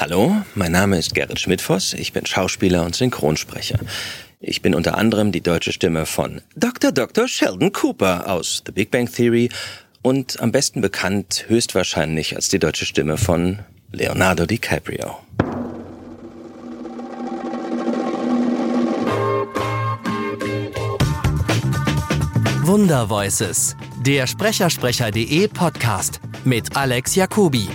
[0.00, 3.78] Hallo, mein Name ist Gerrit Schmidtfoss, ich bin Schauspieler und Synchronsprecher.
[4.40, 6.90] Ich bin unter anderem die deutsche Stimme von Dr.
[6.90, 7.28] Dr.
[7.28, 9.50] Sheldon Cooper aus The Big Bang Theory
[10.00, 13.58] und am besten bekannt höchstwahrscheinlich als die deutsche Stimme von
[13.92, 15.18] Leonardo DiCaprio.
[22.62, 23.76] Wunder Voices,
[24.06, 27.68] der Sprechersprecher.de Podcast mit Alex Jacobi.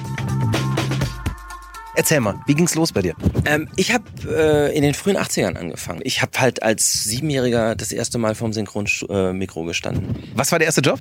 [1.95, 3.15] Erzähl mal, wie ging's los bei dir?
[3.45, 6.01] Ähm, ich habe äh, in den frühen 80ern angefangen.
[6.03, 10.15] Ich habe halt als Siebenjähriger das erste Mal vorm Synchronmikro äh, gestanden.
[10.35, 10.99] Was war der erste Job?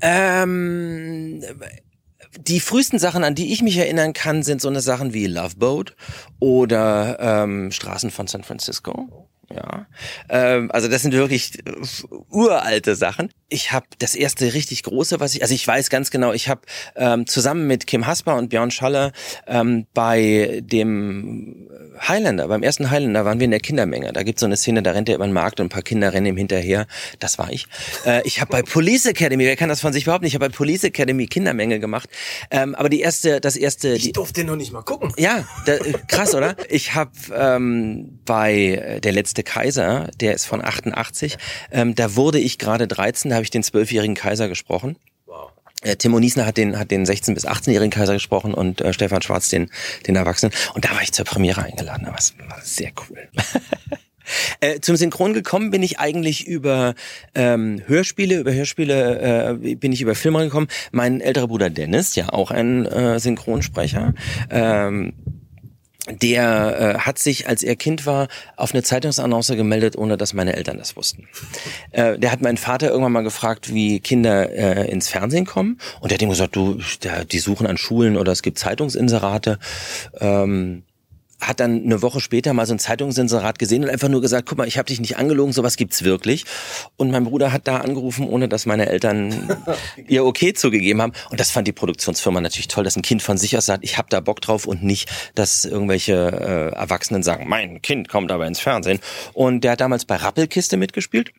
[0.00, 1.42] Ähm,
[2.38, 5.56] die frühesten Sachen, an die ich mich erinnern kann, sind so eine Sachen wie Love
[5.56, 5.96] Boat
[6.40, 9.28] oder ähm, Straßen von San Francisco.
[9.54, 9.86] Ja,
[10.28, 11.62] ähm, also das sind wirklich
[12.30, 13.30] uralte Sachen.
[13.48, 16.62] Ich habe das erste richtig große, was ich, also ich weiß ganz genau, ich habe
[16.96, 19.12] ähm, zusammen mit Kim Hasper und Björn Schaller
[19.46, 21.68] ähm, bei dem
[22.00, 24.12] Highlander, beim ersten Highlander waren wir in der Kindermenge.
[24.12, 26.12] Da gibt's so eine Szene, da rennt er über den Markt und ein paar Kinder
[26.12, 26.86] rennen ihm hinterher.
[27.20, 27.66] Das war ich.
[28.04, 30.26] Äh, ich habe bei Police Academy, wer kann das von sich behaupten?
[30.26, 32.08] Ich habe bei Police Academy Kindermenge gemacht.
[32.50, 33.94] Ähm, aber die erste, das erste.
[33.94, 35.12] Ich durfte noch nicht mal gucken.
[35.16, 35.76] Ja, da,
[36.08, 36.56] krass, oder?
[36.68, 41.36] Ich habe ähm, bei äh, der letzte Kaiser, der ist von 88,
[41.70, 44.96] ähm, da wurde ich gerade 13, da habe ich den zwölfjährigen Kaiser gesprochen.
[45.82, 49.22] Äh, Timo Niesner hat den, hat den 16- bis 18-jährigen Kaiser gesprochen und äh, Stefan
[49.22, 49.70] Schwarz den,
[50.06, 50.52] den Erwachsenen.
[50.74, 52.08] Und da war ich zur Premiere eingeladen.
[52.10, 53.28] Das war sehr cool.
[54.60, 56.94] Äh, zum Synchron gekommen bin ich eigentlich über
[57.34, 60.68] ähm, Hörspiele, über Hörspiele äh, bin ich über Filme gekommen.
[60.92, 64.14] Mein älterer Bruder Dennis, ja auch ein äh, Synchronsprecher,
[64.50, 65.12] ähm,
[66.08, 70.54] der äh, hat sich, als er Kind war, auf eine Zeitungsannonce gemeldet, ohne dass meine
[70.54, 71.28] Eltern das wussten.
[71.92, 75.78] Äh, der hat meinen Vater irgendwann mal gefragt, wie Kinder äh, ins Fernsehen kommen.
[76.00, 79.58] Und der hat ihm gesagt, du, der, die suchen an Schulen oder es gibt Zeitungsinserate.
[80.20, 80.82] Ähm,
[81.46, 84.58] hat dann eine Woche später mal so ein Zeitungsinserat gesehen und einfach nur gesagt, guck
[84.58, 86.44] mal, ich habe dich nicht angelogen, sowas gibt's wirklich.
[86.96, 89.56] Und mein Bruder hat da angerufen, ohne dass meine Eltern
[90.08, 91.12] ihr okay zugegeben haben.
[91.30, 93.98] Und das fand die Produktionsfirma natürlich toll, dass ein Kind von sich aus sagt, ich
[93.98, 98.46] habe da Bock drauf und nicht, dass irgendwelche äh, Erwachsenen sagen, mein Kind kommt aber
[98.46, 99.00] ins Fernsehen.
[99.32, 101.32] Und der hat damals bei Rappelkiste mitgespielt.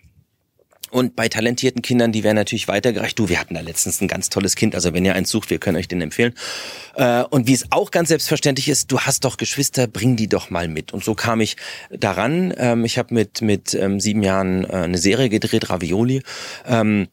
[0.95, 3.19] Und bei talentierten Kindern, die werden natürlich weitergereicht.
[3.19, 4.75] Du, wir hatten da letztens ein ganz tolles Kind.
[4.75, 6.33] Also wenn ihr eins sucht, wir können euch den empfehlen.
[6.95, 10.50] Äh, und wie es auch ganz selbstverständlich ist, du hast doch Geschwister, bring die doch
[10.50, 10.94] mal mit.
[10.94, 11.57] Und so kam ich
[11.91, 12.53] daran.
[12.55, 16.23] Ähm, ich habe mit mit ähm, sieben Jahren äh, eine Serie gedreht, Ravioli.
[16.66, 17.09] Ähm,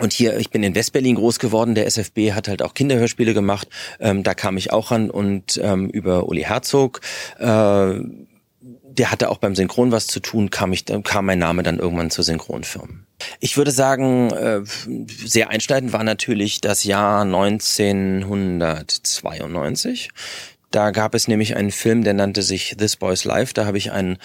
[0.00, 1.76] und hier, ich bin in Westberlin groß geworden.
[1.76, 3.68] Der SFB hat halt auch Kinderhörspiele gemacht.
[4.00, 7.02] da kam ich auch ran und über Uli Herzog
[7.38, 8.00] äh,
[8.98, 12.10] der hatte auch beim Synchron was zu tun, kam ich, kam mein Name dann irgendwann
[12.10, 13.06] zur Synchronfirmen.
[13.40, 14.62] Ich würde sagen, äh,
[15.24, 20.10] sehr einschneidend war natürlich das Jahr 1992.
[20.70, 23.54] Da gab es nämlich einen Film, der nannte sich This Boy's Life.
[23.54, 24.18] Da habe ich einen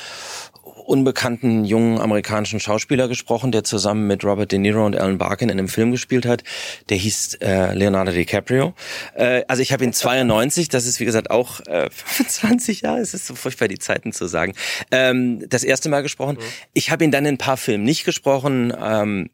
[0.88, 5.60] unbekannten jungen amerikanischen Schauspieler gesprochen, der zusammen mit Robert De Niro und Alan Barkin in
[5.60, 6.44] einem Film gespielt hat.
[6.90, 8.74] Der hieß äh, Leonardo DiCaprio.
[9.14, 13.14] Äh, also ich habe ihn 92, das ist wie gesagt auch äh, 25 Jahre, es
[13.14, 14.54] ist so furchtbar die Zeiten zu sagen,
[14.92, 16.38] ähm, das erste Mal gesprochen.
[16.38, 16.44] Mhm.
[16.74, 18.74] Ich habe ihn dann in ein paar Filmen nicht gesprochen.
[18.82, 19.30] Ähm,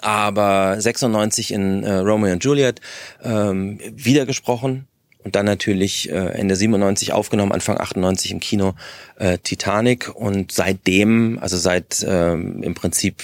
[0.00, 2.80] aber 96 in äh, Romeo und Juliet
[3.24, 4.86] ähm, wieder gesprochen
[5.24, 8.74] und dann natürlich äh, Ende 97 aufgenommen, Anfang 98 im Kino
[9.16, 13.22] äh, Titanic und seitdem, also seit äh, im Prinzip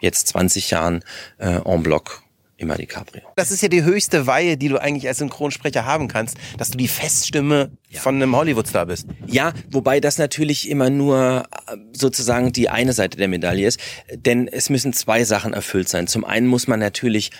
[0.00, 1.04] jetzt 20 Jahren
[1.38, 2.22] äh, en bloc
[2.56, 3.22] immer DiCaprio.
[3.36, 6.78] Das ist ja die höchste Weihe, die du eigentlich als Synchronsprecher haben kannst, dass du
[6.78, 8.00] die Feststimme ja.
[8.00, 9.06] von einem Hollywoodstar bist.
[9.26, 13.80] Ja, wobei das natürlich immer nur äh, sozusagen die eine Seite der Medaille ist,
[14.14, 16.06] denn es müssen zwei Sachen erfüllt sein.
[16.06, 17.30] Zum einen muss man natürlich,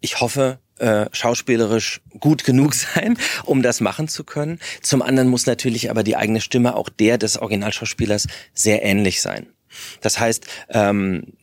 [0.00, 4.58] ich hoffe, äh, schauspielerisch gut genug sein, um das machen zu können.
[4.82, 9.46] Zum anderen muss natürlich aber die eigene Stimme auch der des Originalschauspielers sehr ähnlich sein.
[10.00, 11.34] Das heißt, ähm,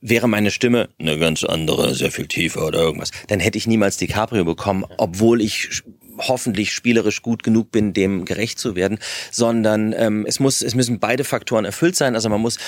[0.00, 3.96] wäre meine Stimme eine ganz andere, sehr viel tiefer oder irgendwas, dann hätte ich niemals
[3.96, 5.82] DiCaprio bekommen, obwohl ich
[6.18, 8.98] hoffentlich spielerisch gut genug bin, dem gerecht zu werden,
[9.30, 12.14] sondern ähm, es muss, es müssen beide Faktoren erfüllt sein.
[12.14, 12.58] Also man muss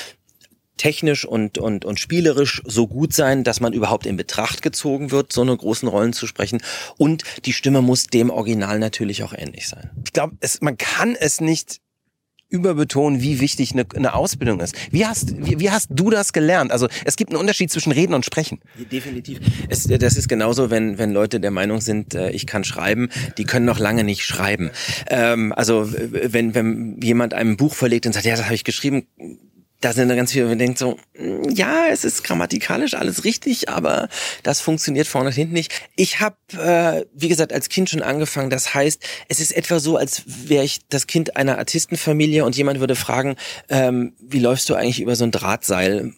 [0.79, 5.33] technisch und, und, und spielerisch so gut sein, dass man überhaupt in Betracht gezogen wird,
[5.33, 6.63] so eine großen Rollen zu sprechen.
[6.97, 9.91] Und die Stimme muss dem Original natürlich auch ähnlich sein.
[10.05, 11.81] Ich glaube, man kann es nicht
[12.51, 14.75] überbetonen, wie wichtig eine, eine Ausbildung ist.
[14.91, 16.73] Wie hast, wie, wie, hast du das gelernt?
[16.73, 18.61] Also es gibt einen Unterschied zwischen Reden und Sprechen.
[18.91, 19.39] Definitiv.
[19.69, 23.45] Es, das ist genauso, wenn, wenn Leute der Meinung sind, äh, ich kann schreiben, die
[23.45, 24.71] können noch lange nicht schreiben.
[25.09, 29.07] Ähm, also wenn, wenn jemand einem Buch verlegt und sagt, ja, das habe ich geschrieben,
[29.81, 33.69] da sind dann ganz viele, man denkt so, mm, ja, es ist grammatikalisch alles richtig,
[33.69, 34.09] aber
[34.43, 35.73] das funktioniert vorne und hinten nicht.
[35.95, 38.51] Ich habe, äh, wie gesagt, als Kind schon angefangen.
[38.51, 42.81] Das heißt, es ist etwa so, als wäre ich das Kind einer Artistenfamilie und jemand
[42.81, 43.37] würde fragen,
[43.69, 46.13] ähm, wie läufst du eigentlich über so ein Drahtseil?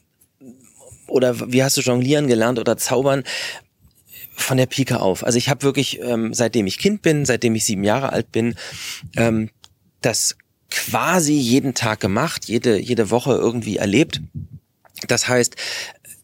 [1.06, 3.24] Oder wie hast du jonglieren gelernt oder zaubern?
[4.36, 5.22] Von der Pike auf.
[5.22, 8.54] Also ich habe wirklich, ähm, seitdem ich Kind bin, seitdem ich sieben Jahre alt bin,
[9.16, 9.50] ähm,
[10.00, 10.36] das
[10.80, 14.22] quasi jeden Tag gemacht, jede, jede Woche irgendwie erlebt.
[15.08, 15.56] Das heißt,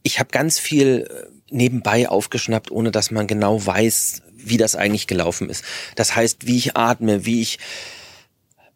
[0.03, 5.07] ich habe ganz viel äh, nebenbei aufgeschnappt, ohne dass man genau weiß, wie das eigentlich
[5.07, 5.65] gelaufen ist.
[5.95, 7.59] Das heißt, wie ich atme, wie ich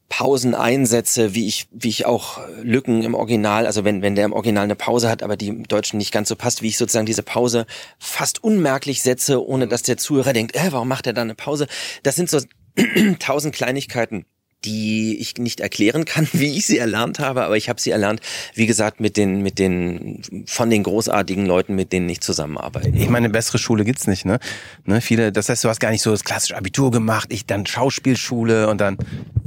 [0.09, 4.33] Pausen einsetze, wie ich, wie ich auch Lücken im Original, also wenn, wenn der im
[4.33, 7.07] Original eine Pause hat, aber die im Deutschen nicht ganz so passt, wie ich sozusagen
[7.07, 7.65] diese Pause
[7.99, 11.69] fast unmerklich setze, ohne dass der Zuhörer denkt, äh, warum macht er da eine Pause?
[12.03, 12.41] Das sind so
[13.21, 14.27] tausend Kleinigkeiten,
[14.65, 18.21] die ich nicht erklären kann, wie ich sie erlernt habe, aber ich habe sie erlernt,
[18.55, 22.91] wie gesagt, mit den, mit den, von den großartigen Leuten, mit denen ich zusammenarbeite.
[22.91, 24.39] Ich meine, eine bessere Schule gibt's nicht, ne?
[24.85, 25.01] ne?
[25.01, 28.69] Viele, das heißt, du hast gar nicht so das klassische Abitur gemacht, ich dann Schauspielschule
[28.69, 28.99] und dann.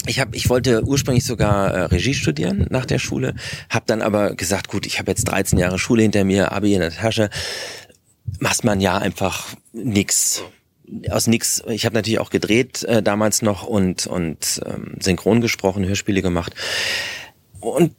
[0.05, 3.35] Ich habe, ich wollte ursprünglich sogar äh, Regie studieren nach der Schule,
[3.69, 6.81] habe dann aber gesagt, gut, ich habe jetzt 13 Jahre Schule hinter mir, Abi in
[6.81, 7.29] der Tasche,
[8.39, 10.43] machst man ja einfach nix
[11.09, 11.63] aus nix.
[11.67, 16.53] Ich habe natürlich auch gedreht äh, damals noch und und ähm, synchron gesprochen, Hörspiele gemacht
[17.59, 17.95] und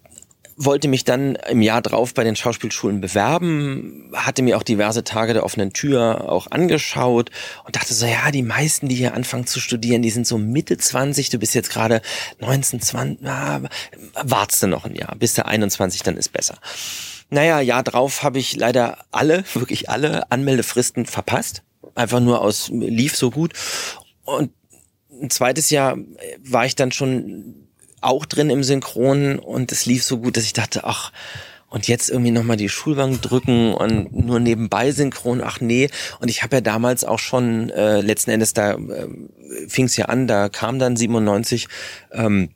[0.57, 5.33] wollte mich dann im Jahr drauf bei den Schauspielschulen bewerben, hatte mir auch diverse Tage
[5.33, 7.31] der offenen Tür auch angeschaut
[7.65, 10.77] und dachte so, ja, die meisten, die hier anfangen zu studieren, die sind so Mitte
[10.77, 12.03] 20, du bist jetzt gerade
[12.41, 13.63] 19, 20, na,
[14.23, 16.59] wartest du noch ein Jahr, bis der 21, dann ist besser.
[17.31, 21.63] Naja, Jahr drauf habe ich leider alle, wirklich alle Anmeldefristen verpasst
[21.95, 23.53] einfach nur aus, lief so gut.
[24.25, 24.53] Und
[25.21, 25.97] ein zweites Jahr
[26.43, 27.55] war ich dann schon
[28.01, 31.13] auch drin im Synchron und es lief so gut, dass ich dachte, ach,
[31.75, 35.91] und jetzt irgendwie nochmal die Schulbank drücken und nur nebenbei synchron, ach nee.
[36.21, 39.09] Und ich habe ja damals auch schon, äh, letzten Endes, da äh,
[39.67, 41.67] fing es ja an, da kam dann 97
[42.13, 42.51] ähm,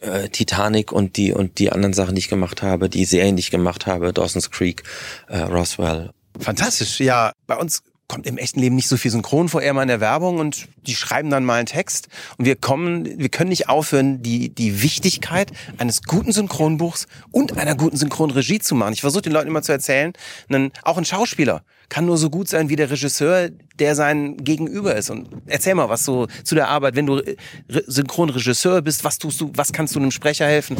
[0.00, 3.40] äh, Titanic und die und die anderen Sachen, die ich gemacht habe, die Serien, die
[3.40, 4.82] ich gemacht habe, Dawson's Creek,
[5.28, 6.10] äh, Roswell.
[6.38, 7.32] Fantastisch, ja.
[7.46, 10.00] Bei uns kommt im echten Leben nicht so viel synchron vor, eher mal in der
[10.00, 12.08] Werbung und die schreiben dann mal einen Text
[12.38, 17.76] und wir kommen, wir können nicht aufhören, die, die Wichtigkeit eines guten Synchronbuchs und einer
[17.76, 18.94] guten Synchronregie zu machen.
[18.94, 20.14] Ich versuche den Leuten immer zu erzählen,
[20.48, 24.94] einen, auch ein Schauspieler kann nur so gut sein wie der Regisseur, der sein Gegenüber
[24.94, 25.10] ist.
[25.10, 27.22] Und erzähl mal was so zu der Arbeit, wenn du
[27.68, 30.76] Synchronregisseur bist, was tust du, was kannst du einem Sprecher helfen?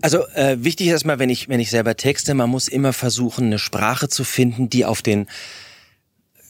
[0.00, 3.46] Also äh, wichtig ist erstmal, wenn ich, wenn ich selber texte, man muss immer versuchen,
[3.46, 5.26] eine Sprache zu finden, die auf den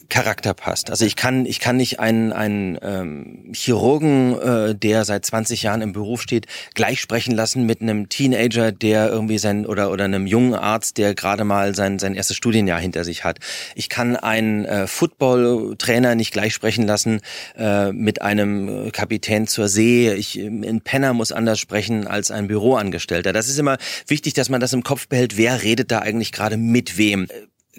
[0.09, 0.89] Charakter passt.
[0.89, 5.81] Also ich kann, ich kann nicht einen, einen ähm, Chirurgen, äh, der seit 20 Jahren
[5.81, 10.25] im Beruf steht, gleich sprechen lassen mit einem Teenager, der irgendwie sein oder oder einem
[10.25, 13.39] jungen Arzt, der gerade mal sein sein erstes Studienjahr hinter sich hat.
[13.75, 17.21] Ich kann einen äh, Football-Trainer nicht gleich sprechen lassen
[17.55, 20.11] äh, mit einem Kapitän zur See.
[20.11, 23.31] Ich, ein Penner muss anders sprechen als ein Büroangestellter.
[23.31, 23.77] Das ist immer
[24.07, 25.37] wichtig, dass man das im Kopf behält.
[25.37, 27.27] Wer redet da eigentlich gerade mit wem?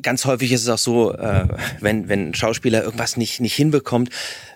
[0.02, 1.46] Ganz häufig ist es auch so, äh,
[1.80, 4.10] wenn, wenn ein Schauspieler irgendwas nicht, nicht hinbekommt,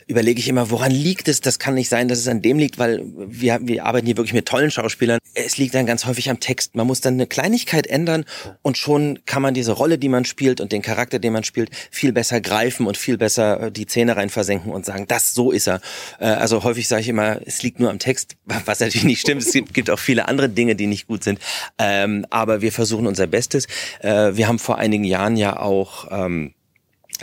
[0.07, 1.41] überlege ich immer, woran liegt es?
[1.41, 4.35] Das kann nicht sein, dass es an dem liegt, weil wir, wir arbeiten hier wirklich
[4.35, 5.19] mit tollen Schauspielern.
[5.35, 6.75] Es liegt dann ganz häufig am Text.
[6.75, 8.25] Man muss dann eine Kleinigkeit ändern
[8.63, 11.71] und schon kann man diese Rolle, die man spielt und den Charakter, den man spielt,
[11.91, 15.51] viel besser greifen und viel besser äh, die Zähne rein versenken und sagen, das, so
[15.51, 15.81] ist er.
[16.21, 19.43] Äh, also häufig sage ich immer, es liegt nur am Text, was natürlich nicht stimmt.
[19.43, 21.39] Es gibt auch viele andere Dinge, die nicht gut sind.
[21.79, 23.67] Ähm, aber wir versuchen unser Bestes.
[24.01, 26.55] Äh, wir haben vor einigen Jahren ja auch ähm,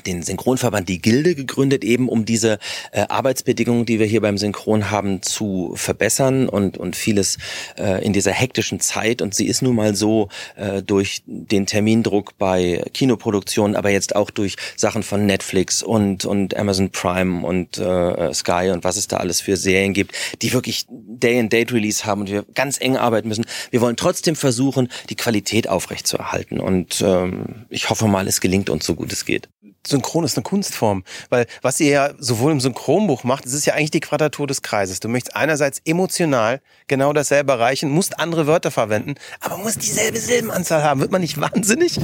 [0.05, 2.59] den Synchronverband die Gilde gegründet, eben um diese
[2.91, 7.37] äh, Arbeitsbedingungen, die wir hier beim Synchron haben, zu verbessern und, und vieles
[7.77, 9.21] äh, in dieser hektischen Zeit.
[9.21, 14.29] Und sie ist nun mal so äh, durch den Termindruck bei Kinoproduktionen, aber jetzt auch
[14.29, 19.17] durch Sachen von Netflix und, und Amazon Prime und äh, Sky und was es da
[19.17, 23.45] alles für Serien gibt, die wirklich Day-and-Date-Release haben und wir ganz eng arbeiten müssen.
[23.69, 26.59] Wir wollen trotzdem versuchen, die Qualität aufrechtzuerhalten.
[26.59, 29.49] Und ähm, ich hoffe mal, es gelingt uns so gut es geht.
[29.85, 33.73] Synchron ist eine Kunstform, weil was ihr ja sowohl im Synchronbuch macht, es ist ja
[33.73, 34.99] eigentlich die Quadratur des Kreises.
[34.99, 40.83] Du möchtest einerseits emotional genau dasselbe erreichen, musst andere Wörter verwenden, aber musst dieselbe Silbenanzahl
[40.83, 41.01] haben.
[41.01, 41.99] Wird man nicht wahnsinnig?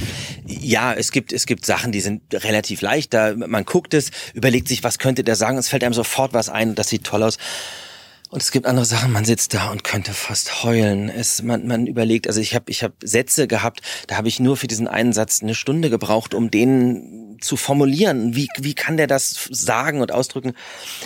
[0.46, 3.14] Ja, es gibt es gibt Sachen, die sind relativ leicht.
[3.14, 6.50] Da man guckt es, überlegt sich, was könnte der sagen, es fällt einem sofort was
[6.50, 7.38] ein, das sieht toll aus.
[8.30, 11.10] Und es gibt andere Sachen, man sitzt da und könnte fast heulen.
[11.10, 14.58] Es, man, man überlegt, also ich habe ich hab Sätze gehabt, da habe ich nur
[14.58, 18.36] für diesen einen Satz eine Stunde gebraucht, um den zu formulieren.
[18.36, 20.54] Wie, wie kann der das sagen und ausdrücken?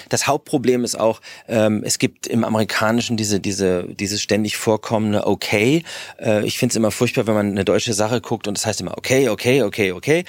[0.09, 5.83] Das Hauptproblem ist auch, ähm, es gibt im Amerikanischen diese, diese, dieses ständig vorkommende Okay.
[6.19, 8.81] Äh, ich finde es immer furchtbar, wenn man eine deutsche Sache guckt und das heißt
[8.81, 10.23] immer Okay, okay, okay, okay.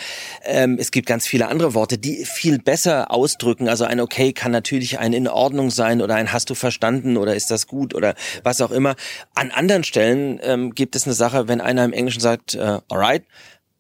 [0.45, 3.69] Ähm, es gibt ganz viele andere Worte, die viel besser ausdrücken.
[3.69, 6.82] Also ein Okay kann natürlich ein in Ordnung sein oder ein Hast du verstanden
[7.17, 8.97] oder ist das gut oder was auch immer.
[9.35, 13.25] An anderen Stellen ähm, gibt es eine Sache, wenn einer im Englischen sagt, äh, alright,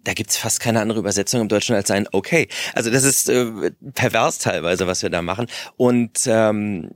[0.04, 2.48] da gibt's fast keine andere Übersetzung im Deutschen als ein Okay.
[2.74, 5.46] Also das ist äh, pervers teilweise, was wir da machen.
[5.76, 6.90] Und ähm,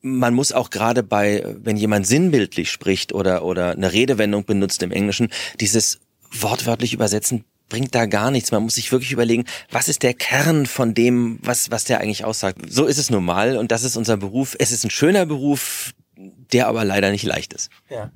[0.00, 4.90] man muss auch gerade bei, wenn jemand sinnbildlich spricht oder, oder eine Redewendung benutzt im
[4.90, 5.28] Englischen,
[5.60, 6.00] dieses
[6.30, 8.52] wortwörtlich übersetzen bringt da gar nichts.
[8.52, 12.22] Man muss sich wirklich überlegen, was ist der Kern von dem, was, was der eigentlich
[12.22, 12.58] aussagt.
[12.68, 14.54] So ist es normal und das ist unser Beruf.
[14.58, 15.92] Es ist ein schöner Beruf,
[16.52, 17.70] der aber leider nicht leicht ist.
[17.88, 18.12] Ja.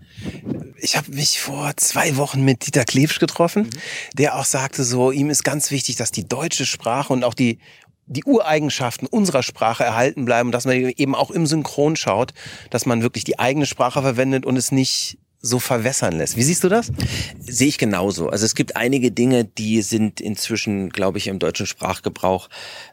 [0.77, 3.71] Ich habe mich vor zwei Wochen mit Dieter Klebsch getroffen, mhm.
[4.19, 7.59] der auch sagte so, ihm ist ganz wichtig, dass die deutsche Sprache und auch die
[8.09, 12.35] die Ureigenschaften unserer Sprache erhalten bleiben, dass man eben auch im Synchron schaut,
[12.71, 16.37] dass man wirklich die eigene Sprache verwendet und es nicht so verwässern lässt.
[16.37, 16.93] Wie siehst du das?
[17.39, 18.29] Sehe ich genauso.
[18.29, 22.49] Also es gibt einige Dinge, die sind inzwischen, glaube ich, im deutschen Sprachgebrauch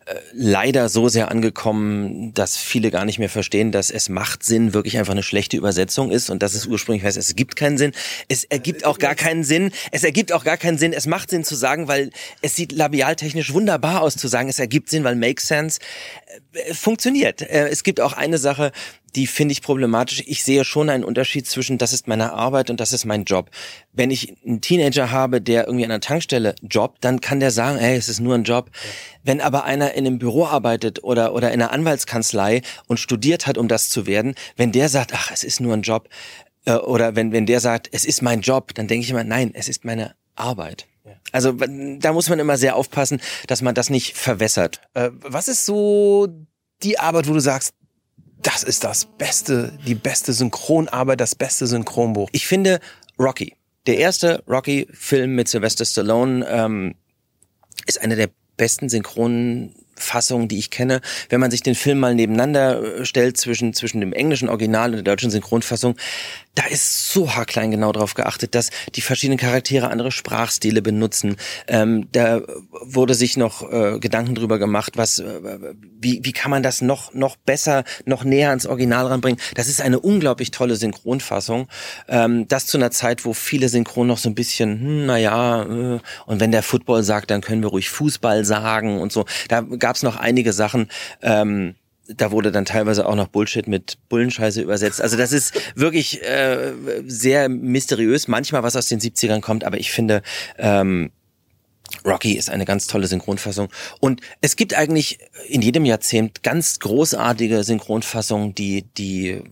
[0.05, 4.73] äh, leider so sehr angekommen, dass viele gar nicht mehr verstehen, dass es macht Sinn
[4.73, 7.91] wirklich einfach eine schlechte Übersetzung ist und dass es ursprünglich heißt, es gibt keinen Sinn.
[8.27, 9.71] Es ergibt auch gar keinen Sinn.
[9.91, 10.93] Es ergibt auch gar keinen Sinn.
[10.93, 14.89] Es macht Sinn zu sagen, weil es sieht labialtechnisch wunderbar aus zu sagen, es ergibt
[14.89, 15.79] Sinn, weil Make Sense
[16.53, 17.41] äh, funktioniert.
[17.41, 18.71] Äh, es gibt auch eine Sache,
[19.15, 20.23] die finde ich problematisch.
[20.25, 23.49] Ich sehe schon einen Unterschied zwischen, das ist meine Arbeit und das ist mein Job.
[23.91, 27.77] Wenn ich einen Teenager habe, der irgendwie an einer Tankstelle jobbt, dann kann der sagen,
[27.77, 28.71] hey, es ist nur ein Job.
[29.23, 33.57] Wenn aber einer in einem Büro arbeitet oder, oder in einer Anwaltskanzlei und studiert hat,
[33.57, 36.09] um das zu werden, wenn der sagt, ach, es ist nur ein Job,
[36.65, 39.51] äh, oder wenn, wenn der sagt, es ist mein Job, dann denke ich immer, nein,
[39.53, 40.87] es ist meine Arbeit.
[41.31, 44.81] Also da muss man immer sehr aufpassen, dass man das nicht verwässert.
[44.93, 46.27] Äh, was ist so
[46.83, 47.73] die Arbeit, wo du sagst,
[48.43, 52.29] das ist das beste, die beste Synchronarbeit, das beste Synchronbuch.
[52.31, 52.79] Ich finde
[53.17, 53.55] Rocky,
[53.87, 56.95] der erste Rocky-Film mit Sylvester Stallone, ähm,
[57.85, 61.01] ist einer der besten synchronen Fassung, die ich kenne.
[61.29, 64.95] Wenn man sich den Film mal nebeneinander äh, stellt zwischen, zwischen dem englischen Original und
[64.97, 65.95] der deutschen Synchronfassung,
[66.55, 71.37] da ist so haarklein genau darauf geachtet, dass die verschiedenen Charaktere andere Sprachstile benutzen.
[71.67, 72.41] Ähm, da
[72.81, 77.13] wurde sich noch äh, Gedanken drüber gemacht, was, äh, wie, wie kann man das noch,
[77.13, 79.39] noch besser, noch näher ans Original ranbringen.
[79.55, 81.67] Das ist eine unglaublich tolle Synchronfassung.
[82.07, 85.99] Ähm, das zu einer Zeit, wo viele Synchron noch so ein bisschen, hm, naja, äh,
[86.27, 89.25] und wenn der Football sagt, dann können wir ruhig Fußball sagen und so.
[89.47, 90.87] Da gab es noch einige Sachen.
[91.21, 91.75] Ähm,
[92.07, 95.01] da wurde dann teilweise auch noch Bullshit mit Bullenscheiße übersetzt.
[95.01, 96.71] Also das ist wirklich äh,
[97.05, 100.21] sehr mysteriös, manchmal was aus den 70ern kommt, aber ich finde,
[100.57, 101.11] ähm,
[102.05, 103.67] Rocky ist eine ganz tolle Synchronfassung.
[103.99, 109.43] Und es gibt eigentlich in jedem Jahrzehnt ganz großartige Synchronfassungen, die, die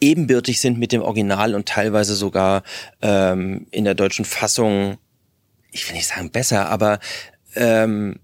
[0.00, 2.62] ebenbürtig sind mit dem Original und teilweise sogar
[3.02, 4.96] ähm, in der deutschen Fassung,
[5.72, 7.00] ich will nicht sagen besser, aber
[7.54, 8.18] ähm,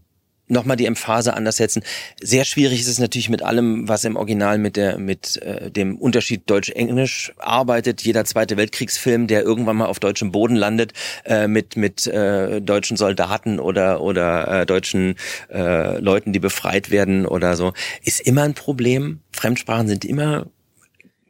[0.52, 1.82] nochmal die Emphase anders setzen.
[2.21, 5.97] Sehr schwierig ist es natürlich mit allem, was im Original mit der mit äh, dem
[5.97, 8.02] Unterschied Deutsch-Englisch arbeitet.
[8.02, 10.92] Jeder zweite Weltkriegsfilm, der irgendwann mal auf deutschem Boden landet,
[11.25, 15.16] äh, mit mit äh, deutschen Soldaten oder oder äh, deutschen
[15.50, 17.73] äh, Leuten, die befreit werden oder so,
[18.04, 19.21] ist immer ein Problem.
[19.32, 20.47] Fremdsprachen sind immer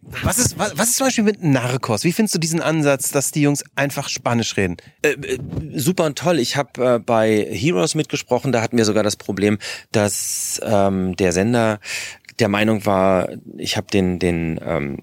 [0.02, 2.04] was ist, was, was ist zum Beispiel mit Narcos?
[2.04, 4.76] Wie findest du diesen Ansatz, dass die Jungs einfach Spanisch reden?
[5.02, 5.38] Äh, äh,
[5.74, 6.38] super und toll.
[6.38, 9.58] Ich habe äh, bei Heroes mitgesprochen, da hatten wir sogar das Problem,
[9.92, 11.78] dass ähm, der Sender
[12.38, 15.02] der Meinung war, ich habe den, den ähm, äh,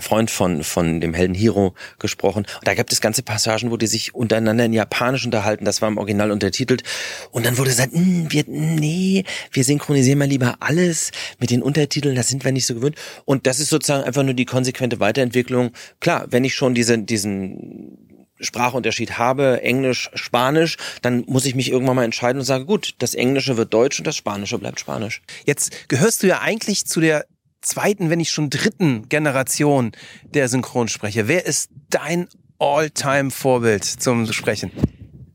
[0.00, 2.46] Freund von, von dem Helden Hiro gesprochen.
[2.58, 5.64] Und da gab es ganze Passagen, wo die sich untereinander in Japanisch unterhalten.
[5.64, 6.82] Das war im Original untertitelt.
[7.30, 12.14] Und dann wurde gesagt, hm, wir, nee, wir synchronisieren mal lieber alles mit den Untertiteln.
[12.14, 12.96] Das sind wir nicht so gewöhnt.
[13.24, 15.72] Und das ist sozusagen einfach nur die konsequente Weiterentwicklung.
[16.00, 17.98] Klar, wenn ich schon diese, diesen
[18.40, 23.14] Sprachunterschied habe, Englisch, Spanisch, dann muss ich mich irgendwann mal entscheiden und sage, gut, das
[23.14, 25.22] Englische wird Deutsch und das Spanische bleibt Spanisch.
[25.44, 27.26] Jetzt gehörst du ja eigentlich zu der
[27.64, 29.92] zweiten, wenn nicht schon dritten Generation
[30.24, 31.28] der Synchronsprecher.
[31.28, 32.28] Wer ist dein
[32.58, 34.70] All-Time-Vorbild zum Sprechen?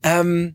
[0.02, 0.54] Ähm,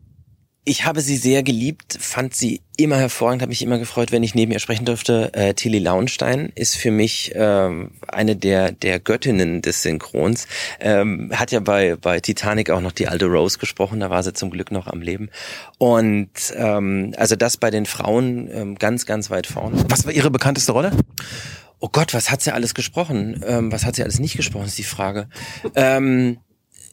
[0.68, 4.34] ich habe sie sehr geliebt, fand sie immer hervorragend, habe mich immer gefreut, wenn ich
[4.34, 5.32] neben ihr sprechen durfte.
[5.32, 10.48] Äh, Tilly Launstein ist für mich ähm, eine der der Göttinnen des Synchrons.
[10.80, 14.32] Ähm, hat ja bei bei Titanic auch noch die alte Rose gesprochen, da war sie
[14.32, 15.30] zum Glück noch am Leben.
[15.78, 19.84] Und ähm, also das bei den Frauen ähm, ganz ganz weit vorne.
[19.88, 20.90] Was war ihre bekannteste Rolle?
[21.78, 23.42] Oh Gott, was hat sie alles gesprochen?
[23.46, 25.28] Ähm, was hat sie alles nicht gesprochen, ist die Frage.
[25.74, 26.38] Ähm,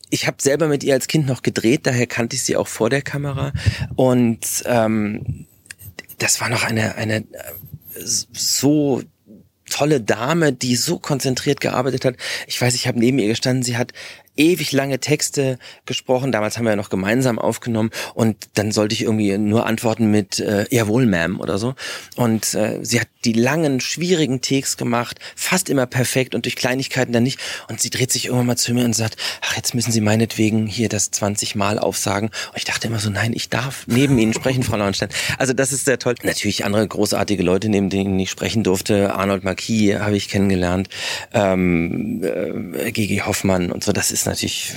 [0.09, 2.89] ich habe selber mit ihr als Kind noch gedreht, daher kannte ich sie auch vor
[2.89, 3.53] der Kamera.
[3.95, 5.47] Und ähm,
[6.19, 7.23] das war noch eine, eine äh,
[8.03, 9.01] so
[9.69, 12.15] tolle Dame, die so konzentriert gearbeitet hat.
[12.47, 13.93] Ich weiß, ich habe neben ihr gestanden, sie hat
[14.35, 16.31] ewig lange Texte gesprochen.
[16.31, 20.39] Damals haben wir ja noch gemeinsam aufgenommen und dann sollte ich irgendwie nur antworten mit
[20.39, 21.75] äh, Jawohl, Ma'am oder so.
[22.15, 27.13] Und äh, sie hat die langen, schwierigen Takes gemacht, fast immer perfekt und durch Kleinigkeiten
[27.13, 27.39] dann nicht.
[27.69, 30.67] Und sie dreht sich irgendwann mal zu mir und sagt, ach, jetzt müssen Sie meinetwegen
[30.67, 32.29] hier das 20 Mal aufsagen.
[32.29, 35.09] Und ich dachte immer so, nein, ich darf neben Ihnen sprechen, Frau Lauenstein.
[35.37, 36.15] Also das ist sehr toll.
[36.23, 39.13] Natürlich andere großartige Leute, neben denen ich sprechen durfte.
[39.13, 40.89] Arnold Marquis habe ich kennengelernt,
[41.33, 43.91] ähm, äh, Gigi Hoffmann und so.
[43.91, 44.73] Das ist natürlich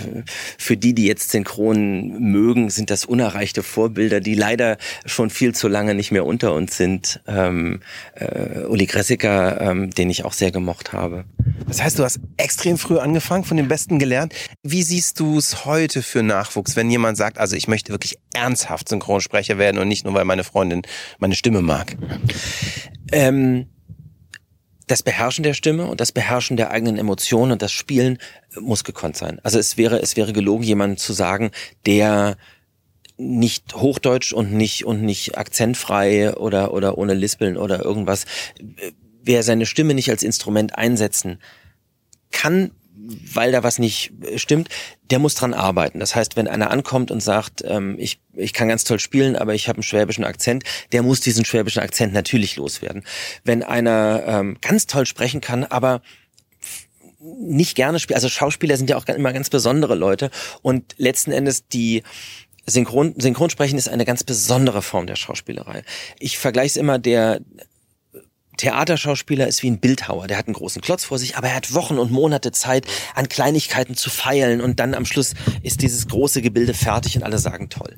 [0.58, 5.68] für die, die jetzt synchron mögen, sind das unerreichte Vorbilder, die leider schon viel zu
[5.68, 7.20] lange nicht mehr unter uns sind.
[7.26, 7.80] Ähm,
[8.14, 11.24] äh, äh, Uli Gressiker, ähm, den ich auch sehr gemocht habe.
[11.66, 14.34] Das heißt, du hast extrem früh angefangen, von den Besten gelernt.
[14.62, 18.88] Wie siehst du es heute für Nachwuchs, wenn jemand sagt, also ich möchte wirklich ernsthaft
[18.88, 20.82] Synchronsprecher werden und nicht nur, weil meine Freundin
[21.18, 21.96] meine Stimme mag?
[23.12, 23.66] Ähm,
[24.86, 28.18] das Beherrschen der Stimme und das Beherrschen der eigenen Emotionen und das Spielen
[28.58, 29.40] muss gekonnt sein.
[29.42, 31.50] Also es wäre, es wäre gelogen, jemandem zu sagen,
[31.86, 32.36] der
[33.18, 38.26] nicht Hochdeutsch und nicht und nicht akzentfrei oder oder ohne Lispeln oder irgendwas.
[39.22, 41.40] Wer seine Stimme nicht als Instrument einsetzen
[42.30, 42.70] kann,
[43.32, 44.68] weil da was nicht stimmt,
[45.10, 46.00] der muss dran arbeiten.
[46.00, 49.54] Das heißt, wenn einer ankommt und sagt, ähm, ich, ich kann ganz toll spielen, aber
[49.54, 53.04] ich habe einen schwäbischen Akzent, der muss diesen schwäbischen Akzent natürlich loswerden.
[53.44, 56.02] Wenn einer ähm, ganz toll sprechen kann, aber
[57.18, 60.30] nicht gerne spielt, also Schauspieler sind ja auch immer ganz besondere Leute
[60.62, 62.02] und letzten Endes die
[62.66, 65.84] Synchron, Synchronsprechen ist eine ganz besondere Form der Schauspielerei.
[66.18, 67.40] Ich vergleiche es immer, der
[68.56, 70.26] Theaterschauspieler ist wie ein Bildhauer.
[70.26, 73.28] Der hat einen großen Klotz vor sich, aber er hat Wochen und Monate Zeit, an
[73.28, 77.68] Kleinigkeiten zu feilen und dann am Schluss ist dieses große Gebilde fertig und alle sagen
[77.68, 77.96] toll.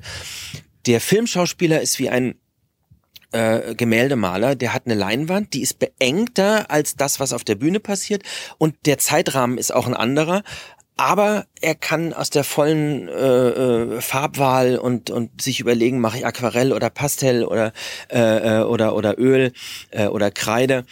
[0.85, 2.35] Der Filmschauspieler ist wie ein
[3.31, 7.79] äh, Gemäldemaler, der hat eine Leinwand, die ist beengter als das, was auf der Bühne
[7.79, 8.23] passiert
[8.57, 10.43] und der Zeitrahmen ist auch ein anderer,
[10.99, 16.25] aber er kann aus der vollen äh, äh, Farbwahl und und sich überlegen, mache ich
[16.25, 17.71] Aquarell oder Pastell oder
[18.11, 19.53] äh, äh, oder oder Öl
[19.91, 20.85] äh, oder Kreide.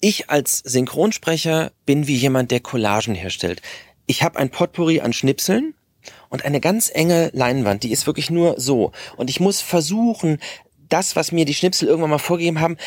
[0.00, 3.60] Ich als Synchronsprecher bin wie jemand, der Collagen herstellt.
[4.06, 5.74] Ich habe ein Potpourri an Schnipseln
[6.30, 8.92] und eine ganz enge Leinwand, die ist wirklich nur so.
[9.18, 10.38] Und ich muss versuchen,
[10.88, 12.78] das, was mir die Schnipsel irgendwann mal vorgegeben haben,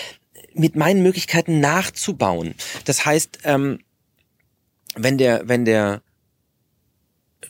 [0.55, 2.55] mit meinen Möglichkeiten nachzubauen.
[2.85, 3.82] Das heißt, ähm,
[4.95, 6.01] wenn der, wenn der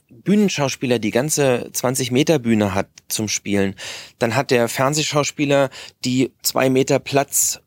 [0.09, 3.75] Bühnenschauspieler die ganze 20 Meter Bühne hat zum Spielen,
[4.19, 5.69] dann hat der Fernsehschauspieler
[6.05, 7.61] die zwei Meter Platz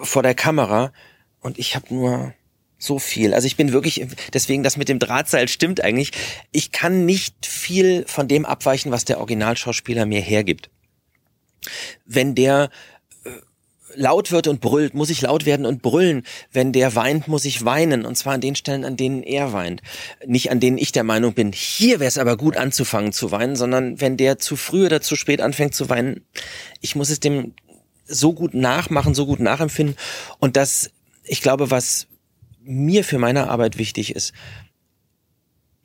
[0.00, 0.92] äh, vor der Kamera
[1.40, 2.34] und ich habe nur
[2.78, 3.32] so viel.
[3.32, 6.12] Also ich bin wirklich, deswegen das mit dem Drahtseil stimmt eigentlich.
[6.52, 10.70] Ich kann nicht viel von dem abweichen, was der Originalschauspieler mir hergibt.
[12.04, 12.70] Wenn der
[13.96, 16.22] laut wird und brüllt, muss ich laut werden und brüllen.
[16.52, 18.04] Wenn der weint, muss ich weinen.
[18.04, 19.82] Und zwar an den Stellen, an denen er weint.
[20.24, 23.56] Nicht an denen ich der Meinung bin, hier wäre es aber gut anzufangen zu weinen,
[23.56, 26.24] sondern wenn der zu früh oder zu spät anfängt zu weinen,
[26.80, 27.54] ich muss es dem
[28.06, 29.96] so gut nachmachen, so gut nachempfinden.
[30.38, 30.90] Und das,
[31.24, 32.06] ich glaube, was
[32.62, 34.32] mir für meine Arbeit wichtig ist,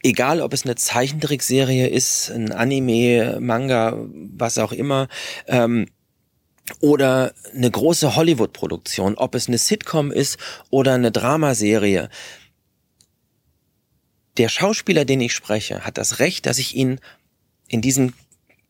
[0.04, 5.08] egal ob es eine Zeichentrickserie ist, ein Anime, Manga, was auch immer,
[5.48, 5.88] ähm,
[6.80, 10.38] oder eine große Hollywood-Produktion, ob es eine Sitcom ist
[10.70, 12.10] oder eine Dramaserie.
[14.38, 17.00] Der Schauspieler, den ich spreche, hat das Recht, dass ich ihn
[17.68, 18.14] in diesen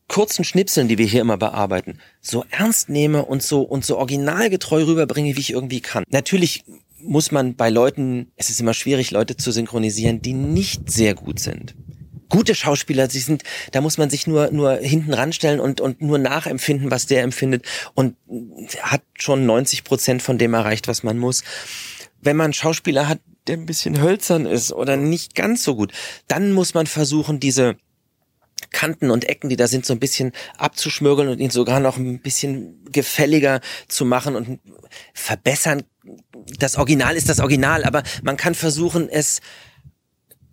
[0.08, 4.84] kurzen Schnipseln, die wir hier immer bearbeiten, so ernst nehme und so und so originalgetreu
[4.84, 6.04] rüberbringe, wie ich irgendwie kann.
[6.10, 6.64] Natürlich
[6.98, 11.40] muss man bei Leuten, es ist immer schwierig, Leute zu synchronisieren, die nicht sehr gut
[11.40, 11.74] sind
[12.32, 13.42] gute Schauspieler, sie sind,
[13.72, 17.66] da muss man sich nur, nur hinten ranstellen und, und nur nachempfinden, was der empfindet
[17.92, 18.16] und
[18.80, 21.44] hat schon 90 Prozent von dem erreicht, was man muss.
[22.22, 25.92] Wenn man Schauspieler hat, der ein bisschen hölzern ist oder nicht ganz so gut,
[26.26, 27.76] dann muss man versuchen, diese
[28.70, 32.20] Kanten und Ecken, die da sind, so ein bisschen abzuschmürgeln und ihn sogar noch ein
[32.20, 34.58] bisschen gefälliger zu machen und
[35.12, 35.82] verbessern.
[36.58, 39.42] Das Original ist das Original, aber man kann versuchen, es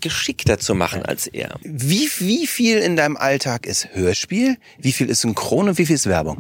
[0.02, 1.60] geschickter zu machen als er.
[1.64, 4.58] Wie, wie viel in deinem Alltag ist Hörspiel?
[4.78, 6.38] Wie viel ist Synchron und wie viel ist Werbung?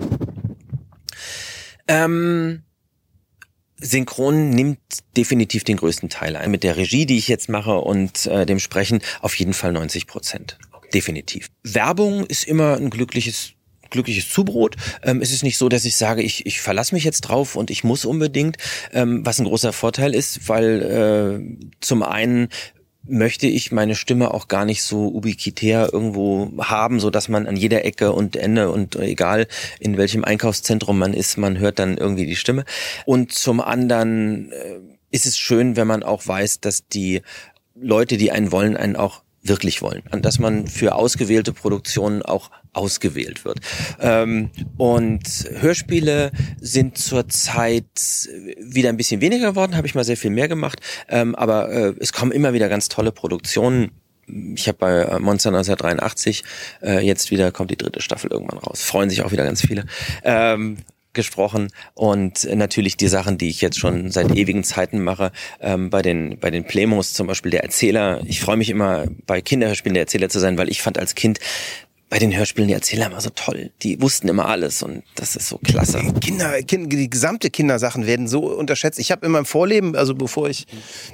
[1.87, 2.63] Ähm,
[3.77, 4.79] Synchron nimmt
[5.15, 6.51] definitiv den größten Teil ein.
[6.51, 10.07] Mit der Regie, die ich jetzt mache und äh, dem Sprechen auf jeden Fall 90
[10.07, 10.57] Prozent.
[10.71, 10.89] Okay.
[10.93, 11.49] Definitiv.
[11.63, 13.53] Werbung ist immer ein glückliches
[13.89, 14.75] glückliches Zubrot.
[15.01, 17.71] Ähm, es ist nicht so, dass ich sage, ich, ich verlasse mich jetzt drauf und
[17.71, 18.57] ich muss unbedingt,
[18.93, 22.49] ähm, was ein großer Vorteil ist, weil äh, zum einen
[23.03, 27.55] möchte ich meine Stimme auch gar nicht so ubiquitär irgendwo haben, so dass man an
[27.55, 29.47] jeder Ecke und Ende und egal
[29.79, 32.65] in welchem Einkaufszentrum man ist, man hört dann irgendwie die Stimme.
[33.05, 34.79] Und zum anderen äh,
[35.11, 37.21] ist es schön, wenn man auch weiß, dass die
[37.75, 40.03] Leute, die einen wollen, einen auch wirklich wollen.
[40.11, 43.59] Und dass man für ausgewählte Produktionen auch ausgewählt wird.
[43.99, 45.23] Ähm, und
[45.59, 47.85] Hörspiele sind zurzeit
[48.57, 50.79] wieder ein bisschen weniger geworden, habe ich mal sehr viel mehr gemacht.
[51.09, 53.91] Ähm, aber äh, es kommen immer wieder ganz tolle Produktionen.
[54.55, 56.43] Ich habe bei äh, Monster 1983
[56.81, 58.81] äh, jetzt wieder kommt die dritte Staffel irgendwann raus.
[58.81, 59.85] Freuen sich auch wieder ganz viele.
[60.23, 60.77] Ähm,
[61.13, 66.01] gesprochen und natürlich die Sachen, die ich jetzt schon seit ewigen Zeiten mache, ähm, bei
[66.01, 68.21] den bei den Plemos zum Beispiel der Erzähler.
[68.25, 71.39] Ich freue mich immer bei Kinderhörspielen der Erzähler zu sein, weil ich fand als Kind
[72.09, 73.71] bei den Hörspielen die Erzähler immer so toll.
[73.81, 76.01] Die wussten immer alles und das ist so klasse.
[76.21, 78.99] Kinder, kind, die gesamte Kindersachen werden so unterschätzt.
[78.99, 80.65] Ich habe in meinem Vorleben, also bevor ich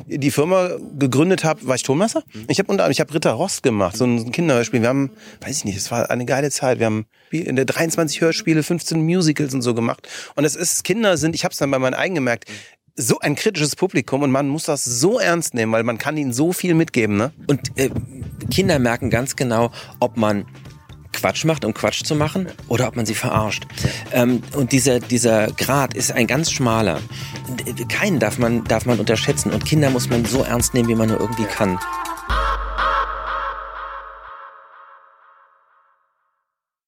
[0.07, 2.23] die Firma gegründet habe, war ich Tonmesser.
[2.47, 4.81] Ich habe unter anderem, ich habe Ritter Rost gemacht, so ein Kinderhörspiel.
[4.81, 6.79] Wir haben, weiß ich nicht, es war eine geile Zeit.
[6.79, 10.07] Wir haben in der 23 Hörspiele, 15 Musicals und so gemacht.
[10.35, 12.49] Und es ist, Kinder sind, ich habe es dann bei meinen eigenen gemerkt,
[12.97, 16.31] so ein kritisches Publikum und man muss das so ernst nehmen, weil man kann ihnen
[16.31, 17.17] so viel mitgeben.
[17.17, 17.33] Ne?
[17.47, 17.89] Und äh,
[18.49, 20.45] Kinder merken ganz genau, ob man
[21.15, 23.65] Quatsch macht, um Quatsch zu machen, oder ob man sie verarscht.
[24.11, 26.99] Ähm, und dieser, dieser Grad ist ein ganz schmaler.
[27.89, 29.51] Keinen darf man, darf man unterschätzen.
[29.51, 31.79] Und Kinder muss man so ernst nehmen, wie man nur irgendwie kann.